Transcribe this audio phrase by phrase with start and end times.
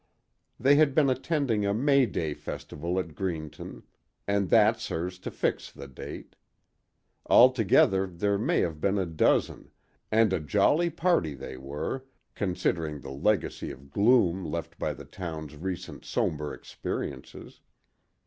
[0.59, 3.83] They had been attending a May Day festival at Greenton;
[4.27, 6.35] and that serves to fix the date.
[7.27, 9.69] Altogether there may have been a dozen,
[10.11, 12.03] and a jolly party they were,
[12.33, 17.61] considering the legacy of gloom left by the town's recent somber experiences.